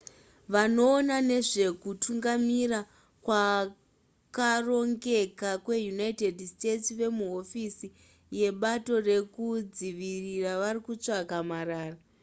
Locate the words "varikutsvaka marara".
10.61-11.97